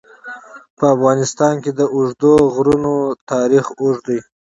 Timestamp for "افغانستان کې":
0.95-1.71